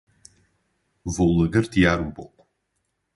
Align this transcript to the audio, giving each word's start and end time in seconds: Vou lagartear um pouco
Vou 1.05 1.37
lagartear 1.39 2.01
um 2.01 2.09
pouco 2.09 2.47